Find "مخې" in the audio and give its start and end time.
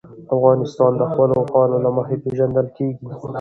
1.97-2.15